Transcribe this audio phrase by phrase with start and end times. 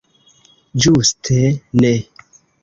[0.85, 1.37] Ĝuste
[1.85, 1.93] ne!